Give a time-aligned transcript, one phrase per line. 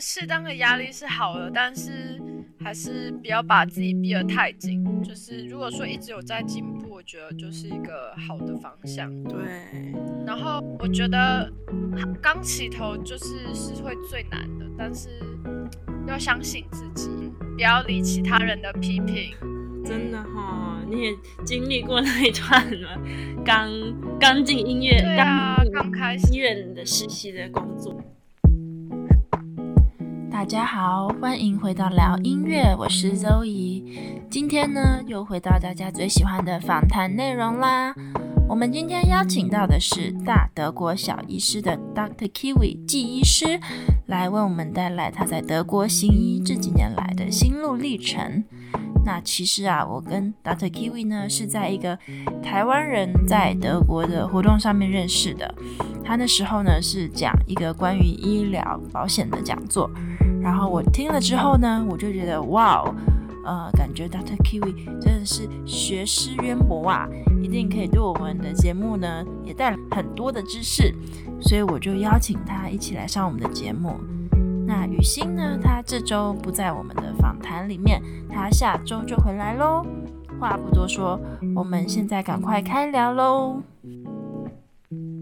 [0.00, 2.20] 适当的压力是好的，但是
[2.62, 4.84] 还是不要把自己逼得太紧。
[5.02, 9.12] 就是如果说一直有在进步，我觉得就是一个好的方向。
[9.24, 9.38] 对。
[10.26, 11.50] 然后我觉得
[12.22, 15.08] 刚起头就是是会最难的，但是
[16.06, 17.08] 要相信自己，
[17.54, 19.32] 不要理其他人的批评。
[19.82, 21.10] 真的哈、哦，你也
[21.44, 23.00] 经历过那一段了，
[23.44, 23.68] 刚
[24.20, 27.99] 刚进音乐，对啊，刚开始医院的实习的工作。
[30.40, 33.84] 大家好，欢迎回到聊音乐，我是周怡。
[34.30, 37.94] 今天呢，又回到大家最喜欢的访谈内容啦。
[38.48, 42.26] 我们今天邀请到的是大德国小医师的 Dr.
[42.30, 43.60] Kiwi 纪医师，
[44.06, 48.42] 来为我们带来他在德国行医这几年来的心路历程。
[49.04, 50.70] 那其实啊，我跟 Dr.
[50.70, 51.98] Kiwi 呢是在一个
[52.42, 55.54] 台湾人在德国的活动上面认识的。
[56.02, 59.90] 他那时候呢是讲一个关于医疗保险的讲座。
[60.40, 62.82] 然后我听了之后呢，我就觉得哇，
[63.44, 64.36] 呃，感觉 Dr.
[64.44, 67.08] Kiwi 真的是学识渊博啊，
[67.42, 70.94] 一定可以对我们的节目呢也带来很多的知识，
[71.40, 73.96] 所以我就邀请他一起来上我们的节目。
[74.66, 79.84] 那雨欣呢，他这周不在我们的访谈里面，他下周就回来喽。
[80.38, 81.20] 话不多说，
[81.54, 83.60] 我们现在赶快开聊喽。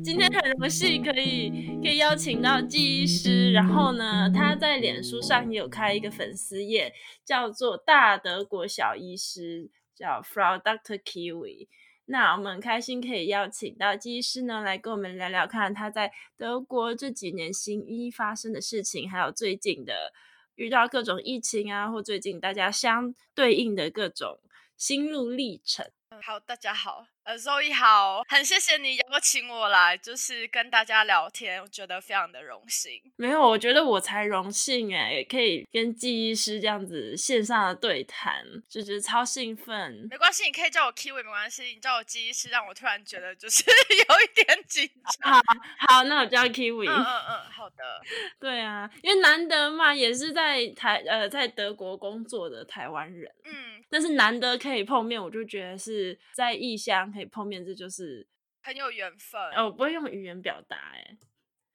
[0.03, 6.93] 今天很荣幸可以可以邀请到纪医师，然后呢，他在脸书上也有开一个粉丝页，
[7.25, 11.69] 叫做大德国小医师，叫 Frau Doctor Kiwi。
[12.07, 20.13] 那我们很开心可以邀请到纪医师呢，来跟我们聊聊看他在德国这几年行医发生的事情，还有最近的
[20.55, 24.41] 遇到各种疫情啊，或最近大家相对应的各种
[24.77, 25.91] 心路历程。
[26.23, 27.07] 好，大家好。
[27.29, 33.03] 呃，Zoe 好，很谢谢你邀请我来，就是跟大家聊天，我觉得非常的荣幸。
[33.17, 40.09] 没有，我觉得我才荣幸哎，也可以跟记忆师这样子线上的对谈，就觉得超兴奋。
[40.11, 43.63] 没关系，你可以叫我 Kiwi，没关系，你叫我记忆师，让我突然觉得就是
[44.09, 44.89] 有一点紧
[45.21, 45.31] 张。
[45.31, 45.43] 好，
[45.87, 46.89] 好，那我叫 Kiwi。
[46.89, 48.01] 嗯嗯嗯，好的。
[48.41, 57.13] 对啊，因为难得嘛，也是在台呃在德国工作的台湾人，嗯，但是难得可以碰面，我就觉得是在异乡。
[57.19, 58.27] 可以碰面，这就是
[58.63, 59.41] 很有缘分。
[59.57, 61.17] 哦，我不会用语言表达，哎。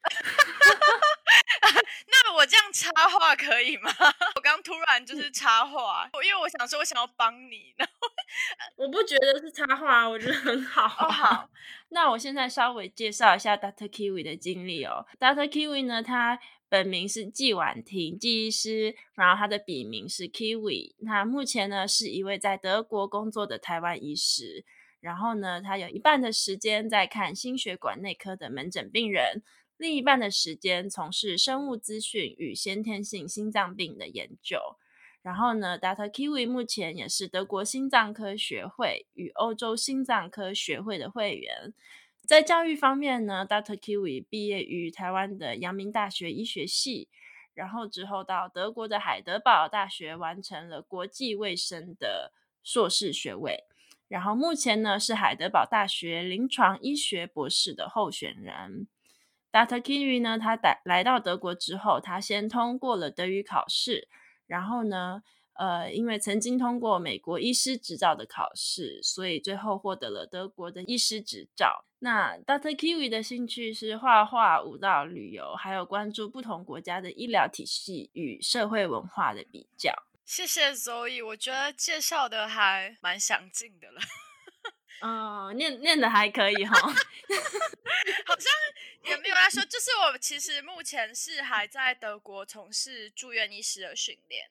[2.08, 3.90] 那我这样插话可以吗？
[4.36, 7.74] 我刚突然就是插话，因为我想说，我想要帮你。
[7.78, 8.10] 然后
[8.76, 10.84] 我不觉得是插话，我觉得很好。
[10.86, 11.50] 哦，好，
[11.90, 13.88] 那我现在稍微介绍一下 Dr.
[13.90, 15.06] Kiwi 的经历哦。
[15.20, 15.48] Dr.
[15.48, 16.40] Kiwi 呢，他
[16.70, 20.96] 本名是季婉婷技医师，然后他的笔名是 Kiwi。
[21.06, 24.66] 他目前呢是一位在德国工作的台湾医师。
[25.04, 29.44] 然后呢，他有一半的时间在看心血管内科的门诊病人，
[29.76, 34.58] 另一半的时间从事生物资讯与先天性心脏病的研究。
[35.22, 36.10] 然后呢，Dr.
[36.10, 41.74] Kiwi 目前也是德国心脏科学会与欧洲心脏科学会的会员。
[42.26, 43.76] 在教育方面呢，Dr.
[43.76, 47.10] Kiwi 毕业于台湾的阳明大学医学系，
[47.54, 52.32] 然后之后到德国的海德堡大学完成了国际卫生的
[52.64, 53.66] 硕士学位。
[54.08, 58.88] 然后目前呢是海德堡大学临床医学博士的候选人。
[59.52, 59.80] Dr.
[59.80, 64.08] Kiwi 呢，他来来到德国之后，他先通过了德语考试，
[64.48, 65.22] 然后呢，
[65.54, 71.86] 呃，因为曾经通过美国医师执照的考试，所以最后获得了德国的医师执照。
[72.00, 72.76] 那 Dr.
[72.76, 79.94] Kiwi 的兴趣是画画、舞蹈、旅游，还有关注不同国家的医疗体系与社会文化的比较。
[80.26, 84.02] 谢谢 Zoe，我觉得介绍的还蛮详尽的了。
[85.02, 86.76] 嗯、呃，念念的还可以哈，
[88.26, 88.52] 好像
[89.04, 94.50] 也没有来说，就是我其实目前是还在德国从事住院医师的训练。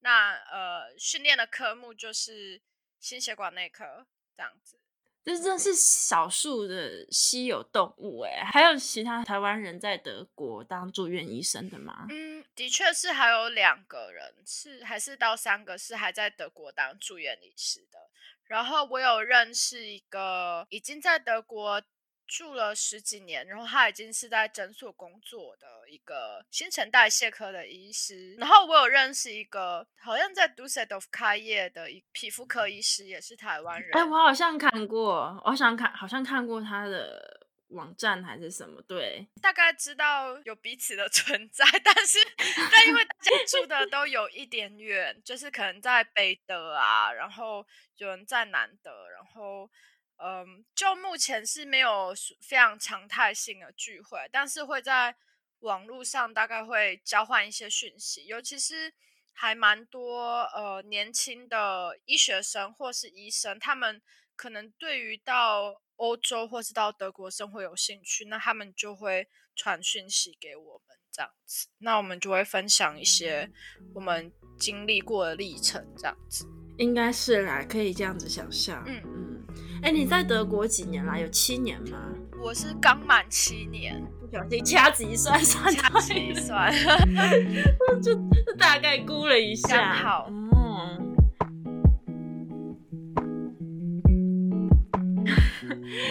[0.00, 2.60] 那呃，训练的科目就是
[3.00, 4.78] 心血管内科这样子。
[5.24, 12.06] 这真是少数的稀有动物哎，还有其他台湾人在德国当住院医生的吗？
[12.10, 17.98] 嗯，的确是还有两个人是，还是到三个是还在德国当住院医师的。
[18.44, 21.82] 然后我有认识一个已经在德国。
[22.26, 28.34] 住了十几年，然后他已经是在诊所工作的一个新陈代谢科的医师。
[28.34, 33.90] 然后我有认识一个好像在 Düsseldorf 开业的一皮肤科医师，也是台湾人。
[33.92, 38.80] 哎，我好像看过，我好像看，好像看过他的网站还是什么？
[38.82, 42.18] 对，大概知道有彼此的 存在，但是
[42.70, 47.66] 但因为大家住的都有一点远，就是可能在北德啊，然后
[47.96, 49.70] 有人在南德，然后。
[50.24, 55.14] 嗯，就目前是没有非常常态性的聚会，但是会在
[55.58, 58.94] 网络上大概会交换一些讯息，尤其是
[59.34, 64.00] 还蛮多呃年轻的医学生或是医生，他们
[64.34, 73.50] 可能对于到欧洲或是到德国生活有兴趣，那他们就会传讯息给我们这样子，那我们就会分享一些
[73.94, 76.46] 我们经历过的历程这样子。
[76.78, 78.82] 应该是啦，可以这样子想象。
[78.86, 79.33] 嗯嗯，
[79.84, 81.18] 哎、欸，你在德国几年啦？
[81.18, 81.98] 有七年吗？
[82.42, 86.72] 我是刚满七年，不小心掐指一算，算掐指一算，
[88.02, 88.14] 就
[88.56, 90.30] 大概估了一下，刚好。
[90.30, 91.14] 嗯，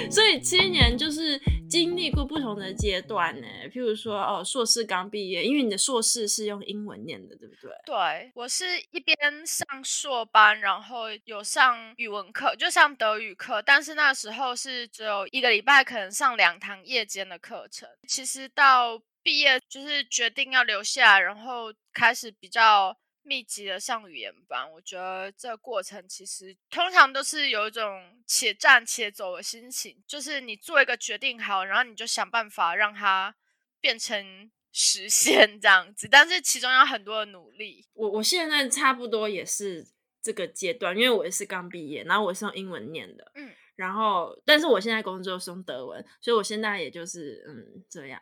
[0.12, 1.42] 所以七年就是。
[1.74, 7.72] 经历过不同的阶段呢，譬如说哦，硕士刚毕业，因为你的硕士是用英文念的，对不对？
[7.84, 17.90] 对，我是一边上硕班，然后有上语文课，就上德语课，但是那时候是只有一个礼拜可能上两堂夜间的课程。
[18.08, 22.96] 其实到毕业就是决定要留下，然后开始比较。
[23.24, 33.34] 密集的上语言班，我觉得这个过程其实通常都是有一种且战且走的心情，就是你做一个决定好，然后你就想办法让它
[33.80, 37.88] 变成实现这样子，但是其中有很多的努力。
[37.94, 39.88] 我我现在差不多也是
[40.22, 43.54] 这个阶段，因为我也是刚毕业，然后我是用英文念的，嗯。
[43.76, 48.22] 然后，但是我现在工作是用德文，所以我现在也就是嗯这样。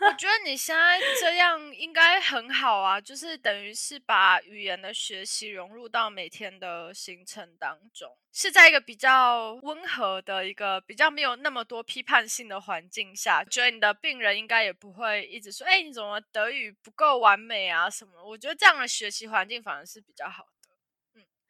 [0.00, 18.24] 我 觉得你现在这样应该很好啊，就是等于是把语言的学习融入到每天的行程当中，是在一个比较温和的一个比较没有那么多批判性的环境下，觉得你的病人应该也不会一直说，哎，你怎么德语不够完美啊什么？
[18.26, 20.46] 我觉得这样的学习环境反而是比较好。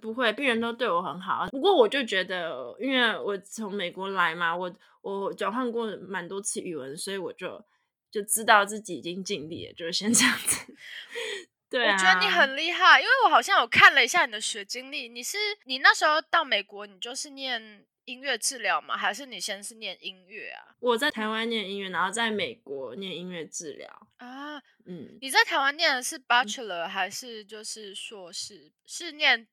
[0.04, 1.48] 不会，病人都对我很好。
[1.50, 4.70] 不过我就觉得，因为我从美国来嘛，我
[5.00, 7.64] 我转换过蛮多次语文，所以我就
[8.10, 10.76] 就知道自己已经尽力了，就是先这样子。
[11.70, 15.08] 对啊，我觉得你很厉害，因为我好像有看了一下你的学经历。
[15.08, 18.98] 你是你那时候到美国，你就是念音乐治疗吗？
[18.98, 20.76] 还是你先是念音乐啊？
[20.80, 24.58] 我在台湾念音乐，然后在美国念音乐治疗啊。
[24.84, 28.70] 嗯，你在台湾念的是 Bachelor、嗯、还是就是硕士？
[28.84, 29.48] 是念。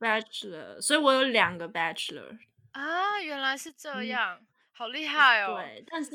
[0.00, 2.38] Bachelor，所以我有两个 Bachelor
[2.72, 5.56] 啊，原来是这样，嗯、好厉害哦！
[5.56, 6.10] 对，但是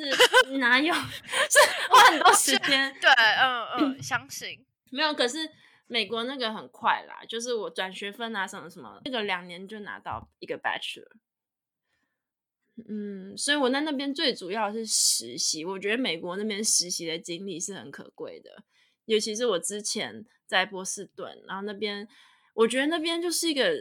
[0.57, 2.91] 哪有 是花很多时间？
[2.99, 5.13] 对，嗯嗯，相信没有。
[5.13, 5.37] 可是
[5.85, 11.11] 美国那个很快啦，就是我转学分啊什么什么，那个两年就拿到一个 Bachelor。
[12.89, 18.63] 嗯，所以我在那边最主要是实习，我觉得美国那边实习的经历是很可贵的，
[19.05, 22.07] 尤其是我之前在波士顿，然后那边。
[22.55, 23.71] 我觉得那边就是一个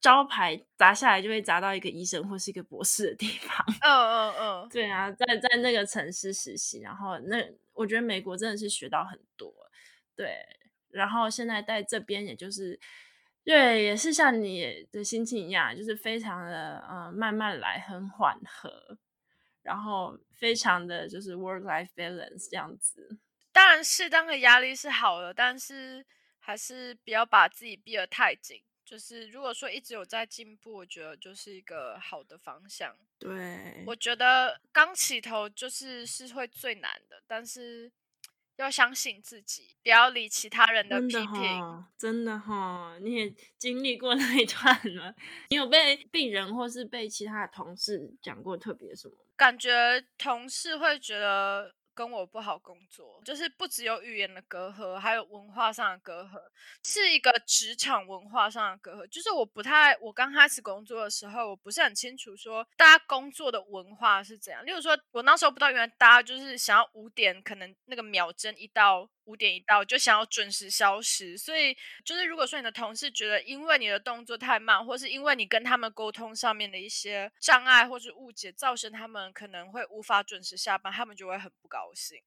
[0.00, 3.64] 招牌砸下来就会砸到一个医生或是一个博士的地方。
[3.80, 7.42] 嗯嗯嗯，对啊，在在那个城市实习，然后那
[7.72, 9.54] 我觉得美国真的是学到很多。
[10.16, 10.44] 对，
[10.90, 12.78] 然后现在在这边，也就是
[13.44, 18.98] 对，也是像你的心情一样，就是非常的嗯慢慢来，很缓和，
[19.62, 23.16] 然后非常的就是 work life balance 这样子。
[23.52, 26.04] 当然，适当的压力是好的，但是。
[26.44, 28.62] 还是不要把自己逼得太紧。
[28.84, 32.94] 就是如果说一直有在进步，我觉得就是一个好的方向。
[33.18, 37.90] 对，我觉得刚起头就是是会最难的，但是
[38.56, 41.86] 要相信自己，不要理其他人的批评。
[41.96, 45.14] 真的哈，你也 经历过那一段了。
[45.48, 49.14] 你有被病人或是被其他的同事讲过特别什么？
[49.34, 51.74] 感觉同事会觉得。
[51.94, 56.40] 跟我不好工作，就是不只有语言的隔阂，还有文化上的隔阂，
[56.82, 59.06] 是一个职场文化上的隔阂。
[59.06, 64.64] 就是我不太，我刚开始工作的时候，我不是很清楚说大家工作的文化是怎样。
[64.66, 69.08] 例如说，我那时候不知道，原来大家就是想要五点，可能那个秒针一到。
[69.26, 82.18] 五点一到就想要准时消失，所以就是如果说你的同事觉得因为你的动作太慢，或是因为你跟他们沟通上面的一些障碍或是误解，造成他们可能会无法准时下班，他们就会很不高兴。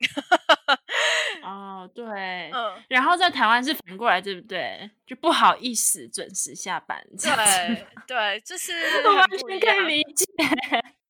[1.43, 4.89] 哦，对，嗯，然后在台湾是反过来，对不对？
[5.05, 8.73] 就不好意思准时下班，对对，就是
[9.07, 10.25] 完全可以理解。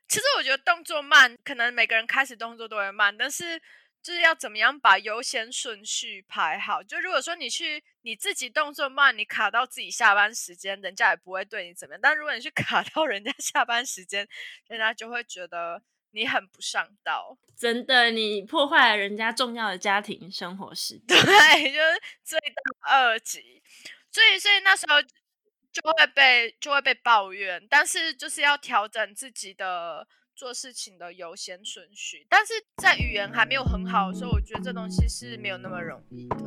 [0.07, 3.61] 其实我觉得动作慢，可能每个人开始动作都会慢，但是。
[4.07, 6.81] 就是要怎么样把优先顺序排好？
[6.81, 11.99] 就如果说你去你自己动作慢，你卡到自己下班时间，人家也不会对你怎么样。
[12.01, 14.25] 但如果你去 卡到人家下班时间，
[14.69, 17.37] 人家就会觉得你很不上道。
[17.57, 22.39] 真的，你破坏了人家重要的家庭生活时间，对，就是罪
[22.85, 23.61] 大恶极。
[24.09, 30.07] 所以，所以那时候就会被就会被抱怨，但是就是要调整自己的。
[30.37, 32.27] 做事情的优先顺序。
[32.29, 36.37] 但是在语言还没有很好的时候，我觉得这东西是没有那么容易的。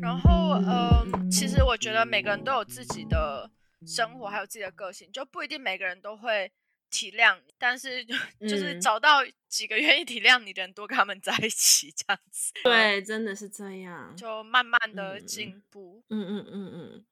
[0.00, 3.50] 然后，嗯、呃，其实我觉得每个人都有自己的
[3.84, 6.52] 生活，还有自己的个性，就不一定每个人都会。
[6.92, 12.52] 体谅你，但是就就是找到几个愿意体谅你的人，多跟他们在一起，这样子。
[12.64, 16.02] 对，真的是这样，就慢慢的进步。
[16.08, 17.04] 嗯嗯嗯嗯，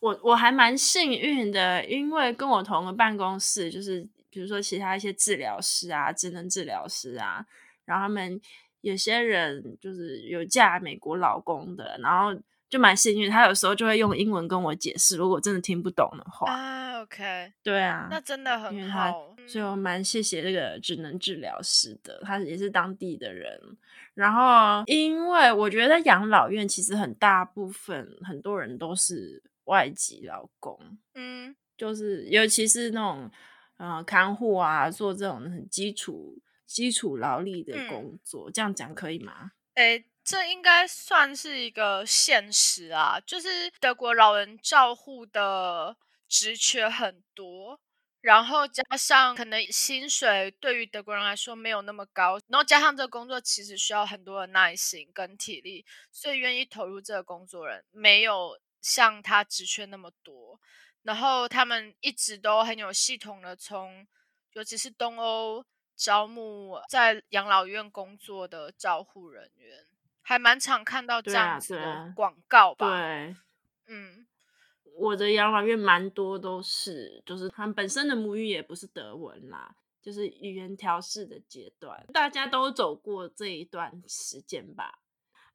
[0.00, 7.44] 我我还蛮幸运的，因为跟我同个办公室，就是比如说其他一些治疗师啊、职能治疗师啊，
[7.84, 8.40] 然后他们
[8.80, 12.40] 有些人就是有嫁美国老公的，然后。
[12.68, 16.50] 就蛮幸运，他有时候就会用英文跟我解释，如果真的听不懂的话。
[16.52, 19.36] 啊，OK，对啊，那真的很好。
[19.46, 23.56] 所以我蛮谢谢这个职能治疗师的，他也是当地的人。
[24.14, 33.30] 然后，因为我觉得养老院其实很大部分很多人都是外籍劳工，嗯，就是尤其是那种
[33.76, 39.52] 呃看护啊，做这种很基础基础劳力的工作，嗯、这样讲可以吗？
[39.74, 45.96] 诶这应该算是一个现实啊，就是德国老人照护的
[46.28, 47.78] 职缺很多，
[48.20, 60.60] 然后加上可能薪水对于德国人来说没有那么高，然后加上这个工作其实需要很多的耐心跟体力，所以愿意投入这个工作人没有像他职缺那么多，
[61.02, 64.06] 然后他们一直都很有系统的从，
[64.52, 65.64] 尤其是东欧
[65.96, 69.84] 招募在养老院工作的照护人员。
[70.22, 72.88] 还蛮常看到这样子的广告吧？
[72.88, 73.36] 对，啊对，
[73.86, 74.26] 嗯，
[74.96, 84.98] 我的养老院蛮多都是，就是他们本身的母语也不是德文啦，就是语言调试的阶段，大家都走过这一段时间吧。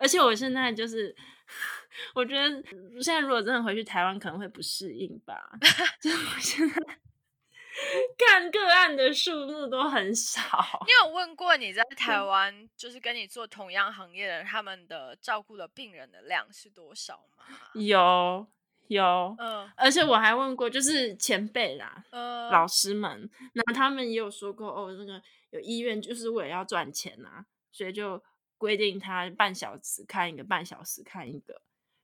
[0.01, 1.15] 而且我现在就是，
[2.13, 2.49] 我觉得
[3.01, 5.51] 现在如果真的回去台湾，可能会不适应吧。
[6.01, 6.75] 就我现在。
[8.17, 10.41] 看个案的数目都很少。
[10.85, 17.45] 你有问过你在台湾，就是跟你做同样行业的人，他们的照顾的病人的量是多少吗？
[17.73, 18.45] 有
[18.87, 25.19] 有，嗯，而且我还问过，就是前辈啦，嗯，老师们，那他们也有说过，哦，那个
[25.51, 28.21] 有医院就是为了要赚钱啊，所以就
[28.61, 31.63] 规定他半小时看一个，半小时看一个，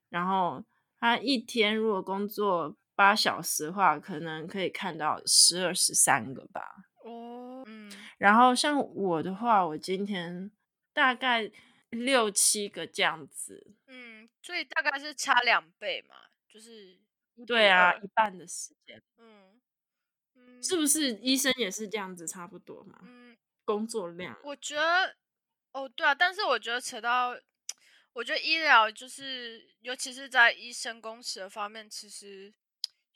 [0.09, 0.63] 然后
[0.99, 2.75] 他一天如果工作。
[2.97, 6.77] 八小时的话，可能可以看到十二、十三个吧。
[7.03, 7.91] 哦，嗯。
[8.17, 10.49] 然后像我的话，我今天
[10.93, 11.51] 大概
[11.91, 13.75] 六七个这样子。
[13.85, 16.15] 嗯，所以大概是差两倍嘛，
[16.49, 16.97] 就是。
[17.45, 18.99] 对啊，一半的时间。
[19.19, 19.61] 嗯。
[20.33, 22.97] 嗯，是不是医生也是这样子差不多嘛？
[23.03, 23.37] 嗯。
[23.63, 24.35] 工作量。
[24.43, 25.15] 我觉得，
[25.77, 27.37] 哦，对啊，但是我觉得扯到，
[28.13, 32.53] 我觉得医疗就是，尤其是在医生工时的方面，其实。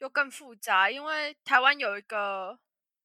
[0.01, 2.57] 又更复杂，因为台湾有一个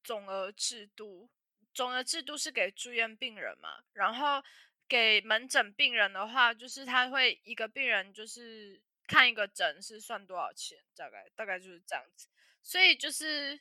[0.03, 1.29] 总额制度，
[1.71, 4.41] 总额制度是给住院病人嘛，然后
[4.87, 12.27] 给门诊病人的话，就是他会一个病人就是看一个诊是算多少钱，大概大概就是这样子，
[12.63, 13.59] 所以就是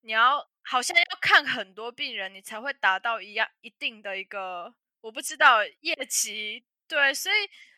[0.00, 7.34] 你要好像要看很多病人，你才会达到一样一定的一个我不知道业绩，对，所以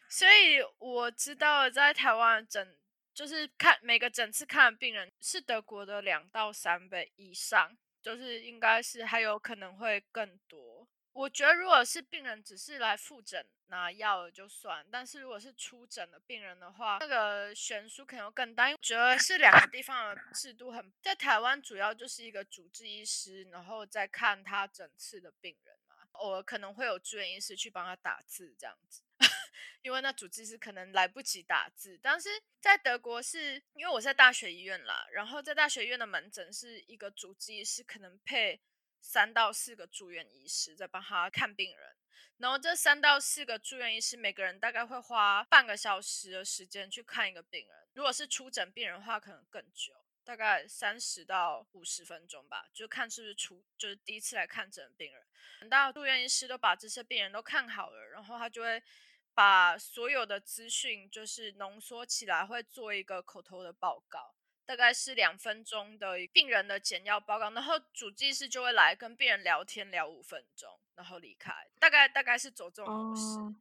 [0.09, 2.78] 所以我知道在台湾诊。
[3.14, 10.85] 就是看每个诊次看的病人是德国的两到三倍以上，就是应该是还有可能会更多。
[11.12, 18.69] 我觉得如果是病人只是来复诊拿药就算，但是如果是出诊的病人的话，那个悬殊可能更大。
[18.69, 25.74] 因为我觉得是两个地方的制度很，在台湾主要就是一个主治医师，然后再看他诊次的病人，
[26.14, 29.02] 偶尔可能会有住院医师去帮他打字这样子。
[29.83, 32.28] 因为那主治医师可能来不及打字，但是
[32.59, 38.62] 在德国是因为我在大学医院啦，然后在大学医院的门诊是一个主治医师可能配
[39.02, 41.94] 三到四个住院医师在帮他看病人，
[42.38, 49.92] 然后这三到四个住院医师每个人大概会花半个小时的时间去看一个病人，如果是出诊病人的话，可能更久，
[50.25, 55.23] 大概三十到五十分钟吧，就看是不是出就是第一次来看诊的病人，
[55.61, 58.83] 等到住院医师都把这些病人都看好了，然后他就会。
[59.37, 64.33] 把所有的资讯就是浓缩起来，会做一个口头的报告，
[64.64, 73.40] 大概是两分钟的病人的简要报告，然后主治医师就会来跟病人聊天聊五分钟，然后离开，大概大概是走这种模式。
[73.40, 73.52] Oh,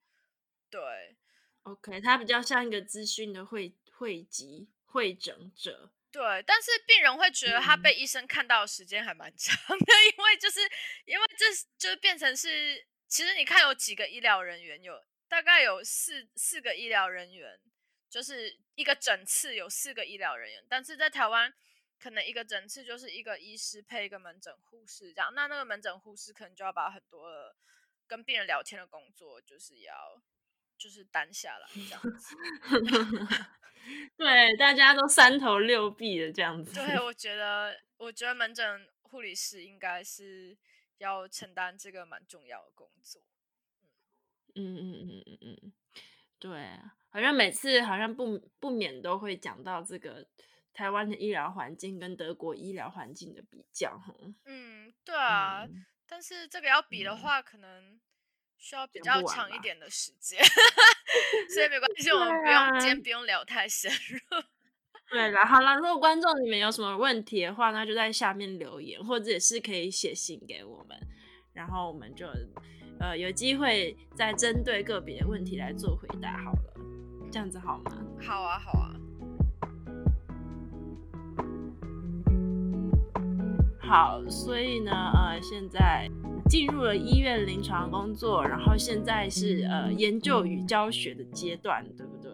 [0.69, 1.15] 对
[1.63, 5.89] ，OK，他比较像一个资讯的汇汇集汇整者。
[6.13, 10.61] 对，但是病人会觉得他被医生看到的时间还蛮长的，嗯、因为就是
[11.03, 11.45] 因为这
[11.77, 15.03] 就是变成是，其实你看有几个医疗人员有。
[15.29, 17.59] 大概有四四个医疗人员，
[18.07, 21.51] 就是一个诊次有四个医疗人员，但是在台湾
[21.99, 27.55] 可能一个诊次就是一个医师配一个门诊护士这样，那那个门诊护士可能就要把很多的
[28.05, 30.21] 跟病人聊天的工作，就是要
[30.83, 32.35] 就是担下来这样子。
[34.17, 36.73] 对，大家都三头六臂的这样子。
[36.73, 40.57] 对，我觉得，我觉得门诊护理师应该是
[40.97, 43.23] 要承担这个蛮重要的工作。
[44.55, 45.73] 嗯嗯嗯嗯嗯，
[46.37, 50.27] 对，好像每次好像不不免都会讲到这个
[50.73, 53.97] 台湾的医疗环境跟德国医疗环境的比较，
[54.43, 57.99] 嗯，对啊，嗯、但是这个要比的话，嗯、可能
[58.63, 60.41] 需要比较长一点的时间，
[61.53, 64.41] 所以没关 系，我们不用、啊、今天不用聊太深入。
[65.11, 70.97] 对了，好了，如果观众你们有什么问题的话，那就在下面留言，或者也是可以写信给我们，
[71.53, 72.25] 然后我们就。
[72.99, 76.73] 呃，有机会再针对个别的问题来做回答好了，
[77.29, 77.91] 这样子好吗？
[78.21, 78.93] 好啊，好啊。
[83.93, 86.09] 好，所以呢，呃，现在
[86.49, 92.33] 进入了医院临床工作，然后现在是呃研究与教学的阶段，对不对？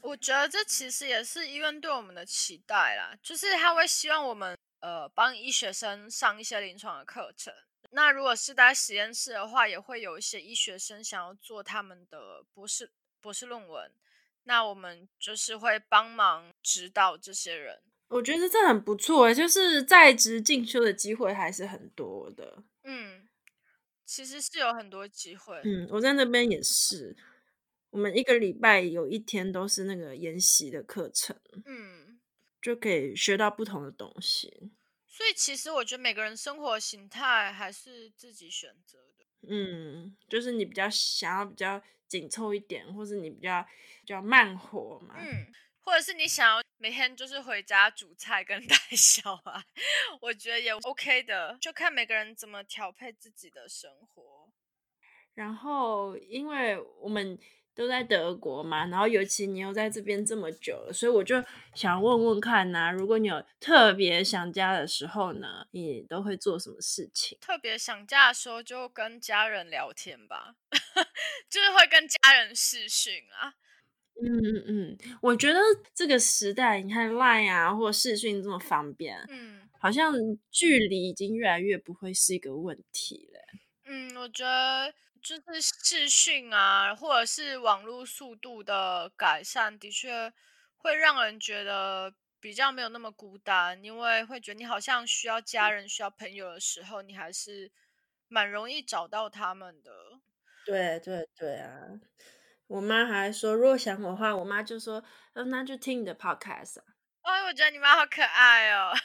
[0.00, 7.52] 我觉得这其实也是医院对我们的期待啦，就是他会希望我们呃帮医学生上一些临床的课程。
[7.90, 12.88] 那如果是在实验室的话，也会有一些医学生想要做他们的博士
[13.20, 13.90] 博士论文，
[14.44, 17.82] 那我们就是会帮忙指导这些人。
[18.14, 22.62] 我觉得这很不错，就是在职进修的机会还是很多的。
[22.84, 23.26] 嗯，
[24.04, 25.60] 其实是有很多机会。
[25.64, 27.16] 嗯，我在那边也是，
[27.90, 32.20] 我们一个礼拜有一天都是那个研习的课程，嗯，
[32.62, 34.70] 就可以学到不同的东西。
[35.08, 39.24] 所以其实我觉得每个人生活形态还是自己选择的。
[39.48, 43.66] 嗯，就是你比较想要比较紧凑一点，或是你比较
[44.02, 45.16] 比较慢活嘛。
[45.18, 45.46] 嗯，
[45.84, 49.62] 或者是你想要每天就是回家煮菜跟 带小孩，
[50.20, 54.48] 我觉得也 OK 的，就看每个人怎么调配自己的生活。
[55.34, 57.38] 然后，因为我们。
[57.76, 61.42] 都在德国嘛，然后尤其你又在这边这么久了，所以我就
[61.74, 67.36] 想问问看呐、啊，如果你有特别想家的时候呢，你都会做什么事情？
[67.40, 70.54] 特别想家的时候就跟家人聊天吧，
[71.50, 73.54] 就是会跟家人视讯啊。
[74.22, 75.58] 嗯嗯嗯，我觉得
[75.94, 80.12] 这个时代，你看 Line 啊或视讯这么方便，嗯，好像
[80.50, 83.40] 距离已经越来越不会是一个问题了。
[83.84, 84.92] 嗯，我觉得。
[85.24, 90.30] 就是视讯啊，或者是网络速度的改善，的确
[90.76, 97.72] 会让人觉得比较没有那么孤单，因为会觉得你好像需要家人、需要朋友的时候，你还是
[98.28, 99.90] 蛮容易找到他们的。
[100.66, 101.72] 对对对啊！
[102.66, 105.02] 我妈还说，如果想我的话，我妈就说，
[105.34, 106.84] 嗯，那就听你的 podcast 啊。
[107.22, 108.92] 哎，我觉得你妈好可爱哦！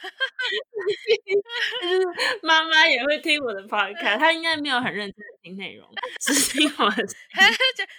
[1.80, 2.04] 就是
[2.42, 5.88] 妈妈也会听我的 podcast，她应该没有很认真的听内容，
[6.20, 6.96] 只听我的。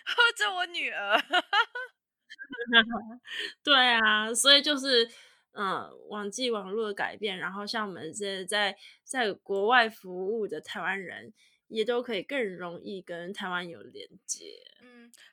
[0.06, 1.19] 或者我女儿。
[3.63, 5.10] 对啊，所以就是
[5.54, 11.34] 嗯，网际网络的改变，然后像我们这些在在国外服务的台湾人，
[11.67, 14.45] 也都可以更容易跟台湾有连接。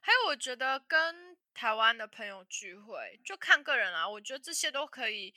[0.00, 1.36] 还有我觉得跟。
[1.54, 5.34] 台湾的朋友聚会就看个人啊，我觉得这些都可以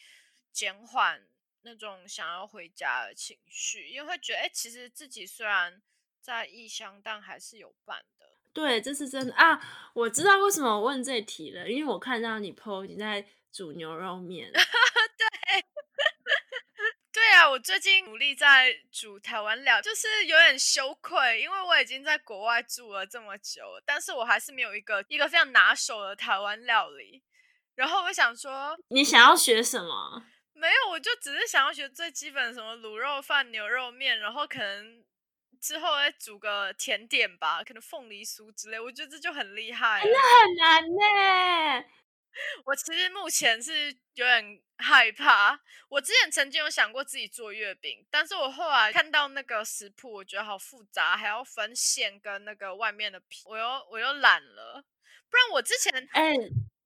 [0.52, 1.20] 减缓
[1.64, 5.82] 那种想要回家的情绪，因为会觉得哎、其实自己虽然
[6.22, 8.28] 在异乡，但还是有伴的。
[8.54, 9.60] 对，这是真的啊！
[9.96, 14.52] 我知道为什么我问这题了，因为我看到你 po 你在煮牛肉面。
[17.52, 27.22] 我最近努力在煮台湾料，就是有点羞愧，因为我已经在国外住了这么久，但是我还是没有一个一个非常拿手的台湾料理。
[27.76, 30.24] 然后我想说，你想要学什么？
[30.54, 35.04] 没有，我就只是想要学最基本的什么卤肉饭、牛肉面，然后可能
[35.60, 38.80] 之后再煮个甜点吧，可能凤梨酥之类。
[38.80, 41.86] 我觉得这就很厉害，真的很难呢。
[42.66, 45.60] 我其实目前是有点害怕。
[45.90, 54.86] 我之前曾经有想过自己做月饼，但是我后来看到那个食谱，我觉得好复杂，还要分馅跟那个外面的皮，我又我又懒了。
[55.30, 56.34] 不然我之前哎。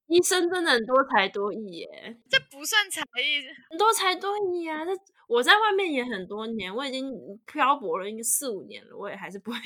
[0.08, 4.84] 医生真的很多才多艺耶，这不算才艺，很多才多艺啊！
[4.84, 4.90] 这
[5.26, 7.10] 我在外面也很多年，我已经
[7.44, 9.58] 漂泊了应该四五年了，我也还是不会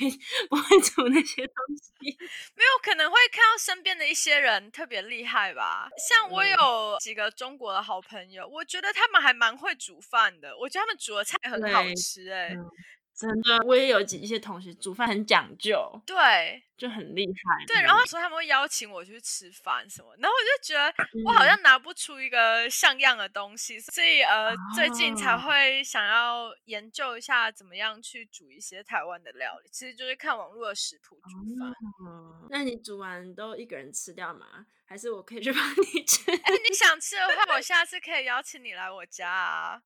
[0.49, 2.17] 不会煮那些东西。
[2.57, 5.87] 没有可能会看到身边的一些人特别厉害吧？
[6.09, 12.55] 像我有几个中国的好朋友，我觉得他们还蛮会煮饭的，我觉得他们煮的菜很好吃哎。
[13.21, 17.65] 真的，我也有几一些同学煮饭很讲究，对，就很厉害。
[17.67, 20.91] 对，然后说他们会邀请我去吃饭什么，然后我就觉得
[21.25, 31.71] 我好像拿不出一个像样的东西，嗯、所以呃，哦、最近才会想要研究一下怎么样去煮一些台湾的料理，其实就是看网络的食谱煮饭。
[32.07, 34.65] 嗯、那你煮完都一个人吃掉吗？
[34.91, 35.61] 还是我可以去帮
[35.93, 36.19] 你吃？
[36.29, 39.81] 哎、欸，你想吃的话，我下次可以邀请你来我家啊。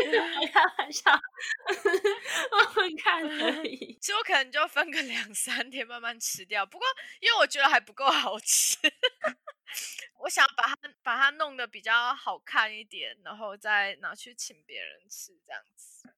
[0.50, 1.12] 开玩笑，
[2.50, 3.98] 我们看可以。
[4.00, 6.88] 其实我可能就分个两三天慢慢吃掉，不过
[7.20, 8.78] 因为我觉得还不够好吃，
[10.20, 16.08] 我想把它把它弄得比较好看一点，然后再拿去请别人吃，这样子。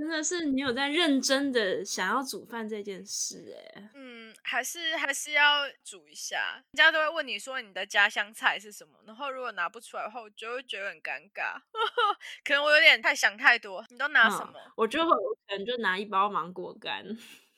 [0.00, 6.54] 真的是你有在认真的想要煮饭这件事哎，嗯，还是还是要煮一下。
[6.54, 11.60] 人家都会问你说你的家乡菜是什么，然后如果拿不出来的话，我就会觉得很尴尬。
[12.42, 13.84] 可能我有点太想太多。
[13.90, 14.54] 你都拿什么？
[14.56, 15.10] 嗯、我就会
[15.46, 17.04] 可能就拿一包芒果干，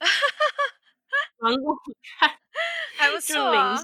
[1.39, 1.77] 芒果
[2.19, 2.39] 干
[2.97, 3.81] 还不错啊。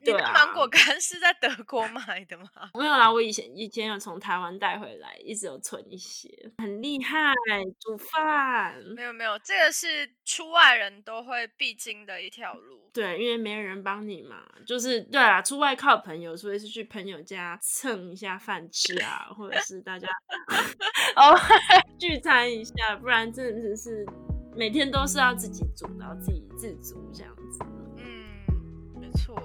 [0.00, 2.48] 你的芒果干是在德国买的吗？
[2.54, 7.34] 啊、没有啦，我以前以前有从台湾带回来，一直有存一些，很厉害
[7.80, 8.76] 煮饭。
[8.94, 12.78] 没有没有，这个是出外人都会必经的一条路。
[12.92, 20.08] 对，因为没有人帮你嘛，就是对啊，出外靠朋友，所以是去朋友家蹭一下饭吃啊，或者是大家
[21.16, 21.36] 哦
[21.98, 24.06] 聚餐一下，不然真的是
[24.56, 27.58] 每天都是要自己煮，然后自己自足这样子。
[27.98, 29.36] 嗯，没错。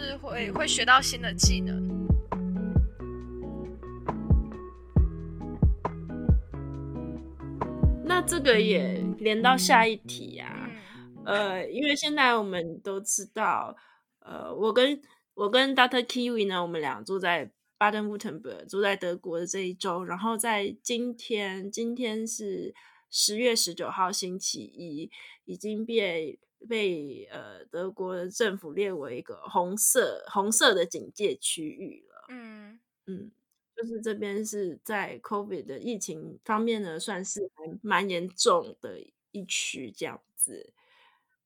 [0.00, 2.08] 就是会会学到新的技能。
[8.02, 13.76] 那这个也连到下一题呀、啊，呃，因为现在我们都知道，
[14.20, 15.02] 呃，我跟
[15.34, 16.02] 我跟 Dr.
[16.02, 22.74] Kiwi 呢，我们俩住在巴登布滕伯格，住在德国的这一周，然后在今天，今天是
[23.10, 25.10] 十月十九号星期一，
[25.44, 26.38] 已经被。
[26.68, 32.26] 被呃德国的政府列为一个红色红色的警戒区域了。
[32.28, 33.30] 嗯嗯，
[33.76, 37.50] 就是这边是在 COVID 的疫情方面呢，算是
[37.82, 39.00] 蛮严重的
[39.32, 40.72] 一区这样子。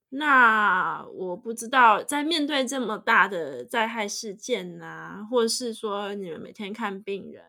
[0.09, 7.43] 那我不知道，在面对这么大的灾害事件啊，或者是说你们每天看病人，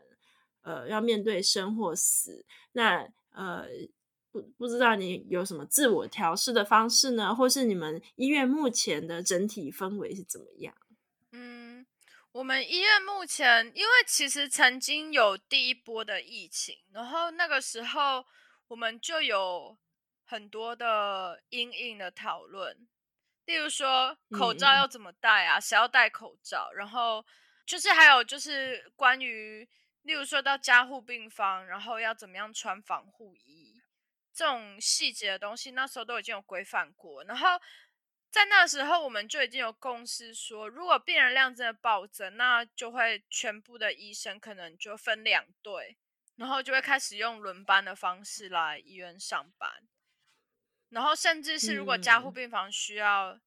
[0.63, 3.67] 呃，要面对生或死，那呃。
[4.37, 7.35] 不不知道你有什么自我调试的方式呢？
[7.35, 10.75] 或是你们医院目前的整体氛围是怎么样？
[11.33, 11.87] 嗯，
[12.33, 18.27] 我们医院目前，因为其实曾经有第一波的疫情，然后那个时候
[18.69, 19.79] 我们就有
[20.25, 22.87] 很多的阴影的讨论，
[23.47, 27.25] 例如说口罩要怎么戴啊，谁、嗯、要戴口罩，然后
[27.65, 29.67] 就是还有就是关于，
[30.03, 33.76] 例如说到加护病房，然后要怎么样穿防护衣。
[34.37, 37.25] 这种细节的东西，那时候都已经有规范过。
[37.25, 37.59] 然后
[38.31, 45.97] 在那时候，我们就已经有共识说，如果病人量真的暴增，那就会全部的医生可能就分两队，
[46.37, 49.89] 然后就会开始用轮班的方式来医院上班。
[50.91, 53.41] 然后甚至是如果加护病房需要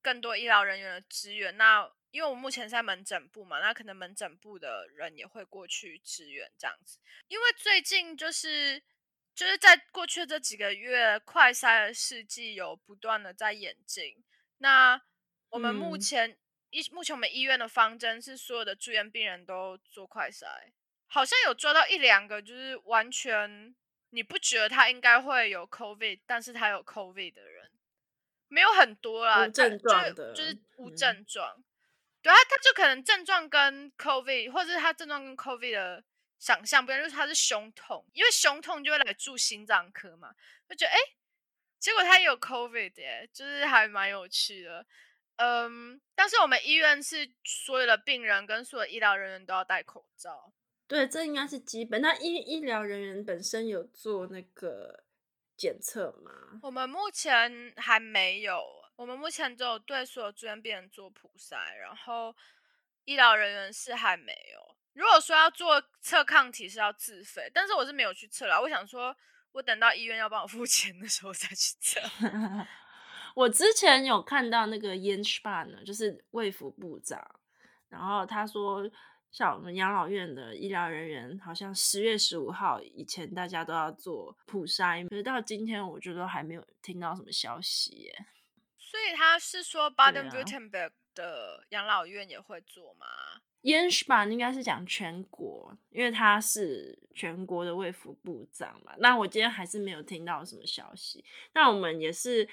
[0.00, 6.98] 更多医疗人员的支援，那因为我目前是在门诊部嘛，那可能门诊部的人也会过去支援这样子。
[7.28, 8.82] 因为最近就是。
[9.34, 14.22] 就是在过去的这几个月，快筛的试剂有不断的在演进。
[14.58, 15.00] 那
[15.48, 16.36] 我们目前
[16.68, 20.46] 医、嗯、目前我们医院的方针是，所有的住院病人都做快筛。
[21.06, 23.74] 好像有抓到一两个，就是完全
[24.10, 27.70] 你不觉得他应该会有 COVID，但是他有 COVID 的人，
[28.48, 31.54] 没有很多啦，无症状的，就，就是无症状。
[31.56, 31.64] 嗯、
[32.22, 36.04] 对，他他就可能症状跟 COVID，或者是他症状跟 COVID 的。
[36.40, 40.34] 想象不然就是他是胸痛，因为胸痛就会来住心脏科嘛，
[40.68, 40.98] 就觉得哎，
[41.78, 44.84] 结果他也有 COVID 耶，就是还蛮有趣的。
[45.36, 50.52] 嗯，但是我们医院是所有的病人跟所有医疗人员都要戴口罩。
[50.86, 52.00] 对，这应该是基本。
[52.00, 55.04] 那医医疗人员本身有做那个
[55.56, 56.60] 检测吗？
[56.62, 58.62] 我们目前还没有，
[58.96, 62.34] 我们目前只有对所有住院病人做普筛，然后
[63.04, 64.76] 医疗人员是还没有。
[64.92, 68.60] 如果说要做测抗体是要自费，但是我是没有去测啦。
[68.60, 69.16] 我想说，
[69.52, 72.00] 我等到医院要帮我付 钱的时候再去测。
[73.36, 77.40] 我之前有看到那个 Jens Spahn 呢，就是卫福部长，
[77.88, 78.90] 然后他说，
[79.30, 88.26] 像我们养老院的医疗人员，好像十月十五号以前大家都要做普筛，可是到今天我觉得还没有听到什么消息耶。
[88.76, 93.06] 所以他是说 Baden-Württemberg 的养老院也会做吗
[93.62, 98.94] ？Jens 应该是讲全国，因为他是全国的卫福部长嘛。
[98.98, 101.24] 那我今天还是没有听到什么消息。
[101.52, 102.48] 那我们也是，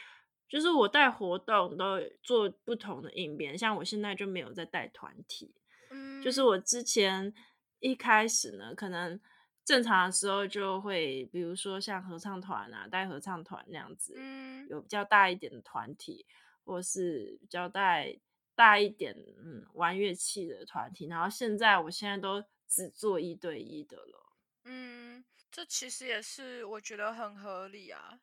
[0.50, 5.56] 就是我带活动都做不同的应变，像我现在就没有在带团体。
[5.92, 7.34] 嗯，就是我之前
[7.80, 9.18] 一开始呢，可能
[9.64, 16.26] 正常的时候就会，比如说像合唱团啊，带合唱团那样子，嗯，有比较大一点的团体，
[16.66, 18.20] 或是比较带。
[18.58, 24.34] 大一点，嗯，玩乐器的团体，然后现在我现在都只做一对一的了。
[24.64, 28.20] 嗯，这其实也是我觉得很合理啊。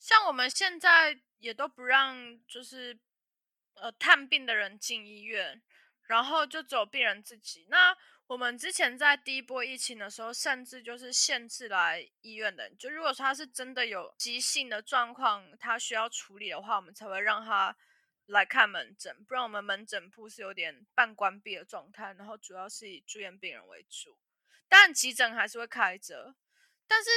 [0.00, 2.98] 像我们现在也都不让，就是
[3.74, 5.62] 呃探病的人进医院，
[6.08, 7.68] 然后就走病人自己。
[7.70, 17.76] 那我们之前在第一波疫情的时候，甚至就是限制来医院的，就如果说他是真的有急性的状况，他需要处理的话，我们才会让他。
[18.28, 24.18] 来看门诊，不然我们门诊部是有点半关闭的状态，然后主要是以住院病人为主，
[24.68, 26.34] 但急诊还是会开着。
[26.86, 27.10] 但是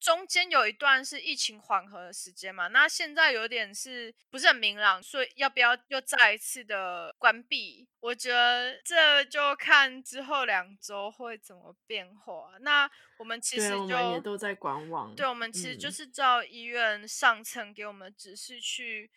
[0.00, 7.88] 中间有一段是疫情缓和的时间嘛，那现在有点是不是很明朗，所以要不要又再一次的关闭？
[8.00, 12.52] 我觉得这就看之后两周会怎么变化。
[12.60, 19.08] 那我们其实就我们也都在观望，对，我们其实就是照医院上层给我们的指示去。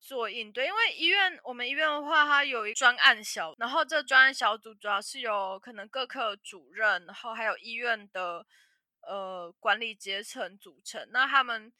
[0.00, 8.44] 做应对，因为医院我们医院的话，它有一专案小，然后这专案小组主要是由可能各科主任，然后还有医院的
[9.02, 11.06] 呃管理阶层组成。
[11.12, 11.70] 那他们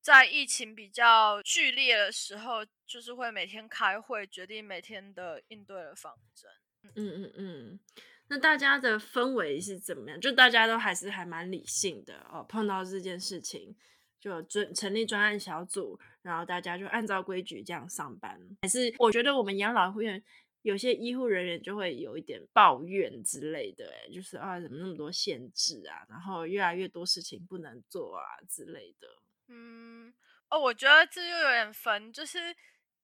[0.00, 6.50] 在疫情比较剧烈的时候，就是会每天开会，决定每天的应对的方针。
[6.94, 7.80] 嗯嗯嗯，
[8.28, 10.20] 那大家的氛围是怎么样？
[10.20, 13.76] 就大家都还是还蛮理性的哦，碰到这件事情。
[14.20, 18.40] 就专成立专案小组，然后大家就按照规矩这样上班。
[18.62, 20.20] 还是我觉得我们养老院
[20.62, 29.06] 有些医护人员就会有一点抱怨之类的，哎，就是啊，怎么那么多限制啊，然后越来越多事情不能做啊之类的。
[29.48, 30.12] 嗯，
[30.48, 32.56] 哦，我觉得这又有点分，就是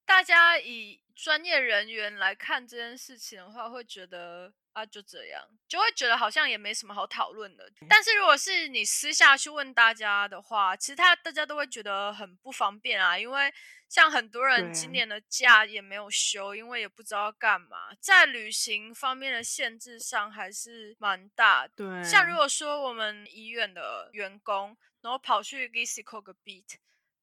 [0.04, 4.52] 大家以专业人员来看这件事情的话，会觉得。
[4.72, 7.70] 啊，就这样，就会觉得好像也没什么好讨论的。
[7.88, 13.52] 但是如果是你私下去问大家的话，其实他大家都会觉得很不方便啊，因为
[13.88, 21.72] 像很多人今年的假也没有休，因为也不知道要干嘛，在旅行方面的限制上还是蛮大的。
[21.76, 26.76] 对，像如果说我们医院的员工，然后跑去 Gisco 个 beat。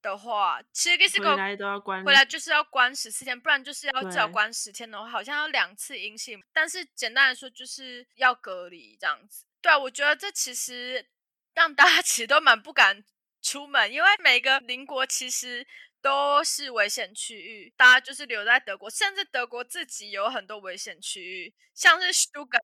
[0.07, 6.41] 的话，其实 Gisco 回来都要关，回来就是要关十四天，不然就是要至少关十天的话，好像要两次阴性。
[6.53, 9.45] 但是简单来说，就是要隔离这样子。
[9.61, 11.05] 对啊，我觉得这其实
[11.53, 13.03] 让大家 其实都蛮不敢
[13.41, 15.67] 出门，因为每个邻国其实
[16.01, 22.57] 都是危险区域，大家就是留在德国，甚至德国自己有很多危险区域，像是 Stuttgart。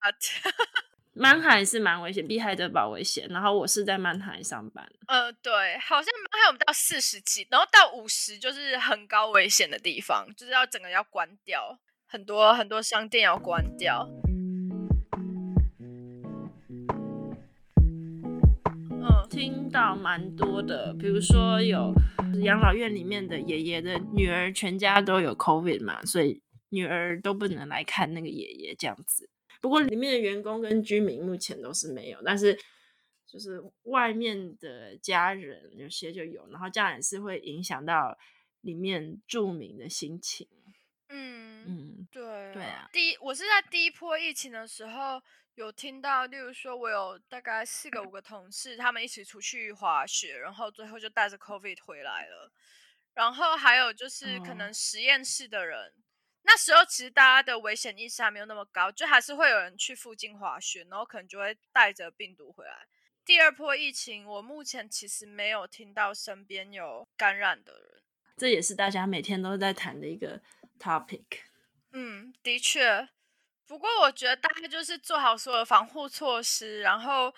[1.15, 3.27] 曼海是蛮危险，比海德堡危险。
[3.29, 4.83] 然后我是在曼海上班。
[5.07, 14.09] 呃，对，好像曼海我们到四十几，然后到五十就是很高危险的地方，就是要整个要关掉，很多很多商店要关掉。
[18.89, 21.93] 嗯，听到蛮多的，比如说有
[22.41, 29.29] 养老院里面的爷爷的女儿，全家都有 COVID 嘛，所以女儿都不能来看那个爷爷这样子。
[29.63, 32.53] 不过里面的员工跟居民目前都是没有，但是
[33.25, 38.19] 就是外面的家人有些就有，然后这样也是会影响到
[38.59, 40.45] 里面住民的心情。
[41.07, 42.89] 嗯嗯，对对啊。
[42.91, 45.21] 第一，我是在第一波疫情的时候
[45.55, 52.51] 有听到，例如说我有大概四个五个同事，他们一起出去滑雪，然后最后就带着 COVID 回来了。
[53.13, 55.87] 然后还有就是可能实验室的人。
[55.87, 56.02] 哦
[56.45, 62.85] 那时候其实大家的危险意识还没有那么高，就还是会有人去附近滑雪，然后可能就会带着病毒回来。
[63.25, 68.03] 第二波疫情，我目前其实没有听到身边有感染的人，
[68.35, 70.41] 这也是大家每天都在谈的一个
[70.77, 71.23] topic。
[71.93, 73.07] 嗯，的确。
[73.65, 77.33] 不过我觉得大概就是做好所有的防护措施，然后，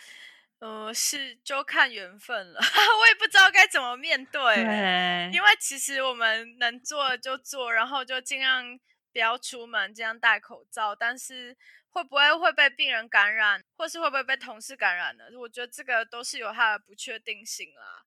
[0.58, 2.60] 呃，是就看缘分了。
[3.02, 8.80] 我也不知道该怎么面对，对，因为其实我们能做就做，然后就尽量。
[9.16, 10.94] 不要出门，这样戴口罩。
[10.94, 11.56] 但是
[11.90, 15.24] 会不会会被病人感染，或是会不会被同事感染呢？
[15.40, 18.04] 我觉得这个都是有它的不确定性啦。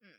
[0.00, 0.18] 嗯，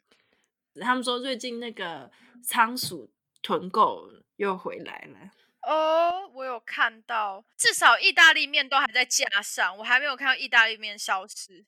[0.81, 2.09] 他们说最近那个
[2.41, 5.31] 仓鼠囤购又回来了。
[5.63, 11.65] 哦，我有看到，至少意大利面都还在架上，我还没有看到意大利面消失。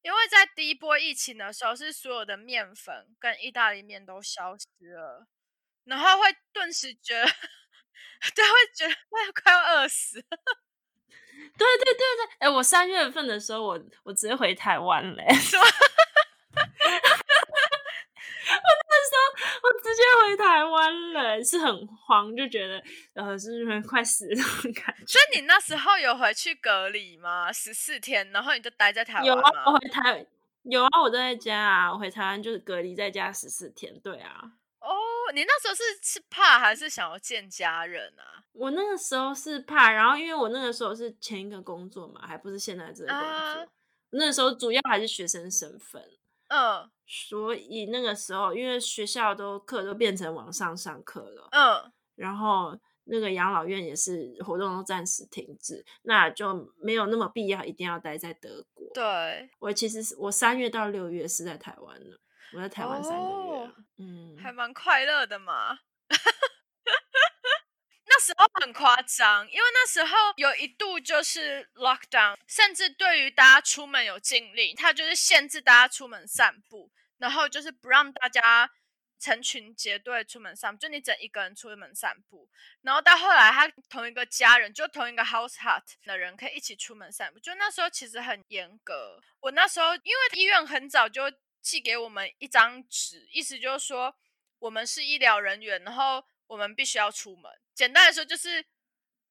[0.00, 5.26] 因为在第一波疫情的时候，是所有的面粉跟意大利面都消失了。
[5.84, 7.30] 然后会顿时觉得，
[8.34, 10.20] 对，会觉得快快要饿死。
[11.58, 15.24] 对对对对，哎，我三月份的时候，我我直接回台湾嘞？
[15.28, 15.32] 我
[18.88, 19.20] 那时候
[19.62, 22.82] 我直接回台湾了，是很慌，就觉得
[23.14, 25.06] 呃，是不是快死了那种感觉。
[25.06, 27.52] 所以你那时候有回去隔离吗？
[27.52, 29.34] 十四天，然后你就待在台湾吗？
[29.34, 30.26] 有啊，我回台
[30.64, 34.52] 有啊，我都在家啊，我回台湾就是隔离在家十四天，对啊。
[35.26, 38.44] 哦，你那时候是是怕还是想要见家人啊？
[38.52, 43.28] 我那个时候是怕，然后因为我那个时候是前一个工作嘛，还不是现在这个工作。
[43.28, 43.66] 啊、
[44.10, 46.02] 那个时候主要还是学生身份，
[46.48, 58.88] 嗯，所以那个时候因为学校都课都变成网上上课了，嗯，然后那个养老院也是活动都暂时停止，那就没有那么必要一定要待在德国。
[58.94, 62.18] 对，我其实是我三月到六月是在台湾的。
[62.52, 65.78] 我在台湾三个月，哦、嗯，还蛮快乐的嘛。
[68.08, 78.70] 那时候很夸张，因为那时候有一度就是 lockdown，甚至对于大家出门有禁令，他就是限制大家出门散步，然后就是不让大家
[79.18, 82.48] 成群结队出门散步，就你整一个人出门散步。
[82.82, 87.40] 然后到后来，他同一个家人，就同一个 house hut 的人可以一起出门散步。
[87.40, 89.20] 就那时候其实很严格。
[89.40, 91.24] 我那时候因为医院很早就。
[91.66, 94.14] 寄给我们一张纸，意思就是说
[94.60, 97.50] 我们是医疗人员，然后我们必须要出门。
[97.74, 98.64] 简单来说，就是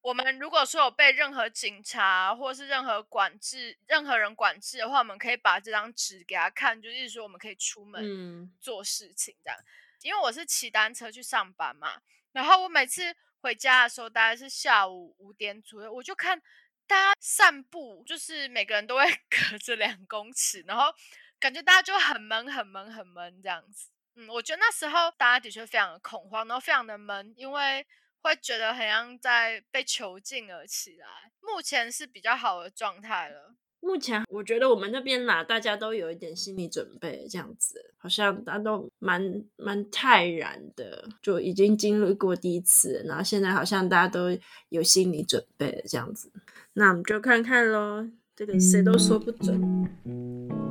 [0.02, 9.58] 我们如果说有被任何警察或是任何管制、任何人管制的话，我们可以把这张纸给他看，就意思说我们可以出门做事情这样。
[9.58, 9.64] 嗯、
[10.02, 16.38] 因为我是骑单车去上班嘛，然后我每次回家的时候大概是下午五点左右，我就看
[16.86, 20.94] 大家散步，就是每个人都会 隔着两公尺，然后。
[21.38, 23.88] 感觉大家就很闷、很闷、很闷这样子。
[24.16, 27.86] 嗯，我觉得那时候大家的确非常的恐慌，然后非常的闷，因为
[28.22, 31.06] 会觉得好像在被囚禁了起来。
[31.42, 33.54] 目前是比较好的状态了。
[33.80, 44.36] 目前我觉得我们那边啦，大家都有一点心理准备，这样子，好像大家都蛮蛮泰然的，就已经经历过第一次，然后现在好像大家都
[44.70, 46.32] 有心理准备这样子。
[46.72, 50.65] 那我们就看看喽，这个谁都说不准。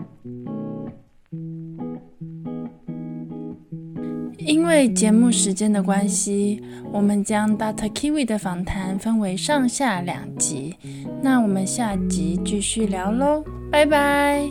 [4.39, 6.61] 因为节目时间的关系，
[6.91, 10.75] 我们将 Data Kiwi 的访谈分为上下两集。
[11.21, 14.49] 那我们下集继续聊喽，拜拜！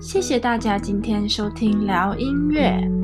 [0.00, 3.03] 谢谢大家今天收听聊音乐。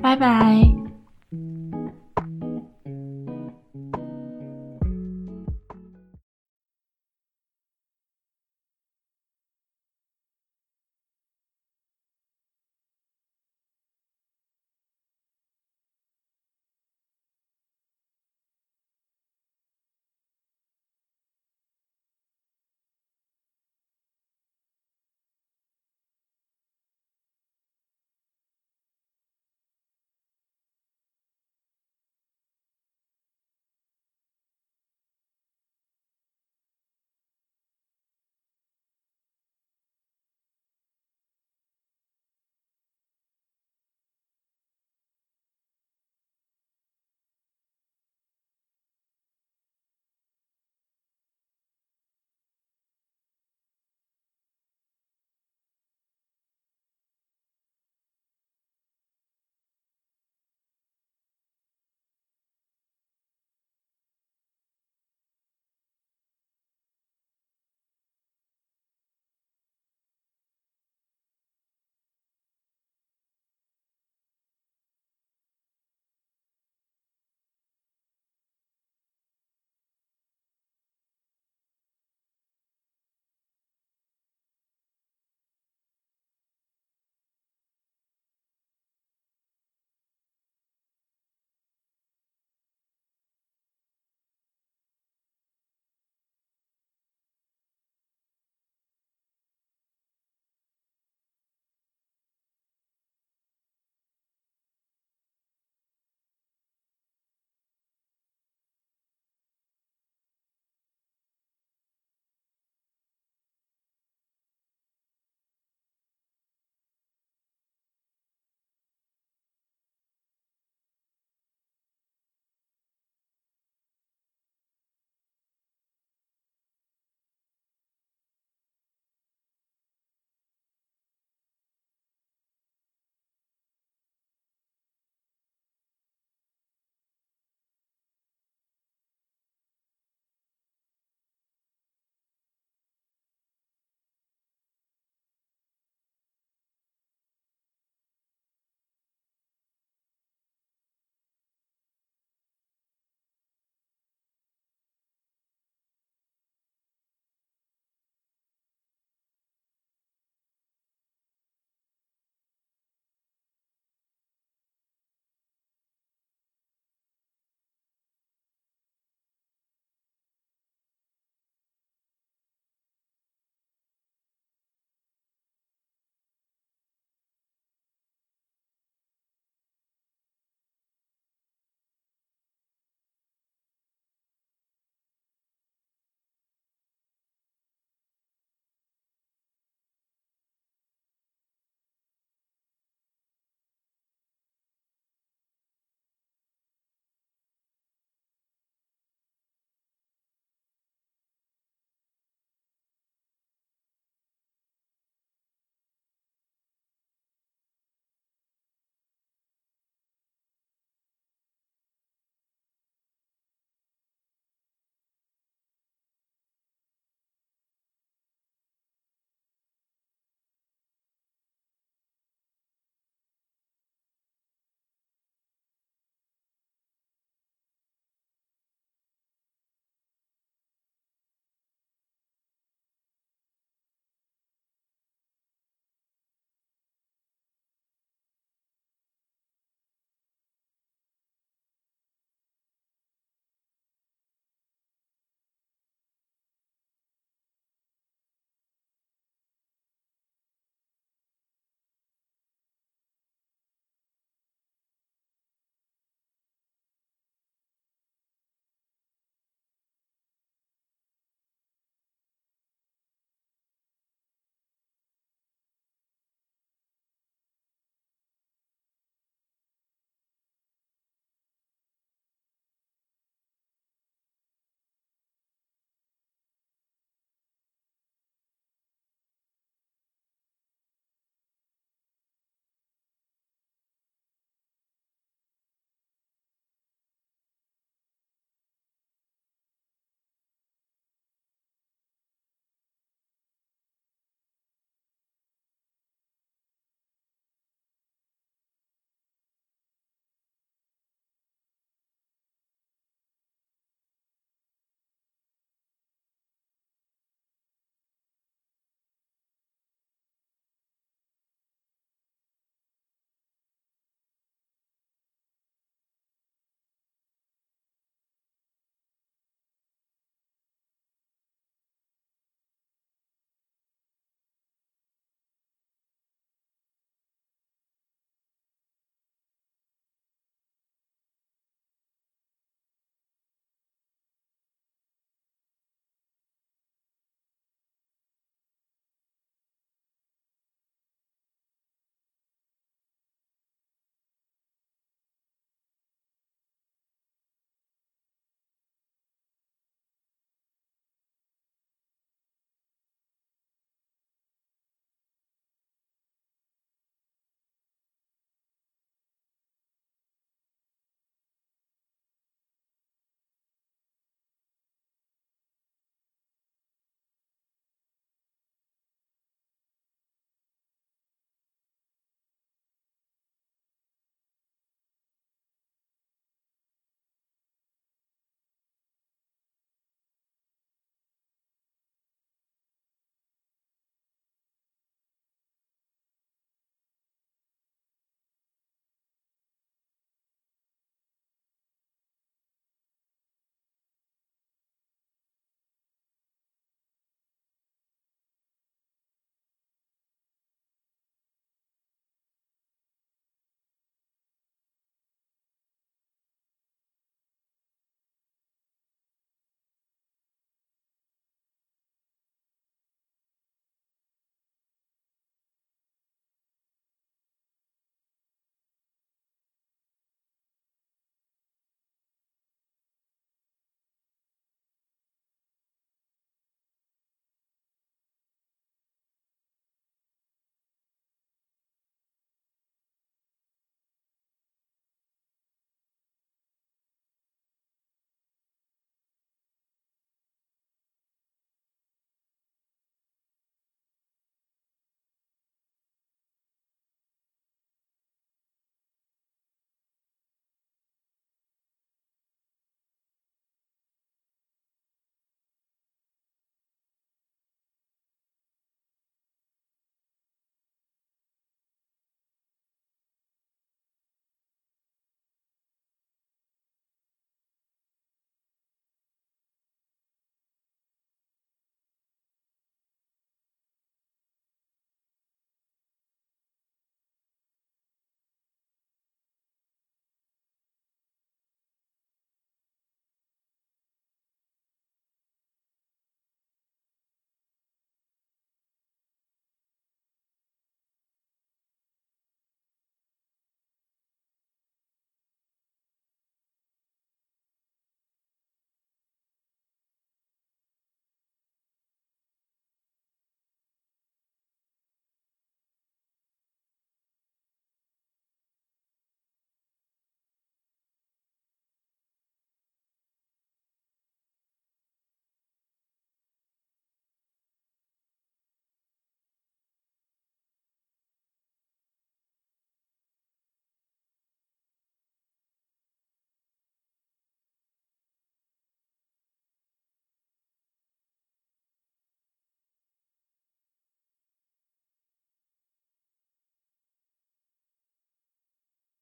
[0.00, 0.89] 拜拜。